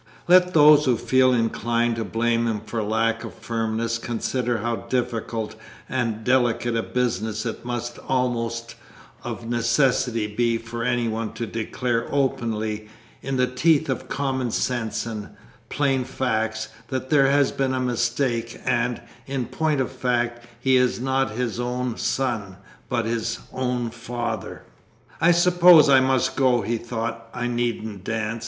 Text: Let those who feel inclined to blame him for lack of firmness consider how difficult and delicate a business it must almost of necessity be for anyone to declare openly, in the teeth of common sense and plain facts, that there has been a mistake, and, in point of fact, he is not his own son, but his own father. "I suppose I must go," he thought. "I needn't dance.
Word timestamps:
Let 0.27 0.55
those 0.55 0.85
who 0.85 0.97
feel 0.97 1.31
inclined 1.31 1.97
to 1.97 2.03
blame 2.03 2.47
him 2.47 2.61
for 2.61 2.81
lack 2.81 3.23
of 3.23 3.35
firmness 3.35 3.99
consider 3.99 4.57
how 4.57 4.77
difficult 4.77 5.53
and 5.87 6.23
delicate 6.23 6.75
a 6.75 6.81
business 6.81 7.45
it 7.45 7.63
must 7.63 7.99
almost 8.07 8.73
of 9.23 9.47
necessity 9.47 10.25
be 10.25 10.57
for 10.57 10.83
anyone 10.83 11.33
to 11.33 11.45
declare 11.45 12.07
openly, 12.09 12.89
in 13.21 13.37
the 13.37 13.45
teeth 13.45 13.89
of 13.89 14.09
common 14.09 14.49
sense 14.49 15.05
and 15.05 15.29
plain 15.69 16.03
facts, 16.03 16.69
that 16.87 17.11
there 17.11 17.27
has 17.27 17.51
been 17.51 17.75
a 17.75 17.79
mistake, 17.79 18.59
and, 18.65 18.99
in 19.27 19.45
point 19.45 19.79
of 19.79 19.91
fact, 19.91 20.47
he 20.59 20.77
is 20.77 20.99
not 20.99 21.29
his 21.29 21.59
own 21.59 21.95
son, 21.95 22.57
but 22.89 23.05
his 23.05 23.37
own 23.53 23.91
father. 23.91 24.63
"I 25.21 25.29
suppose 25.31 25.89
I 25.89 25.99
must 25.99 26.35
go," 26.35 26.61
he 26.63 26.77
thought. 26.77 27.29
"I 27.35 27.45
needn't 27.45 28.03
dance. 28.03 28.39